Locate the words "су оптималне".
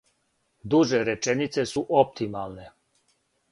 1.73-2.69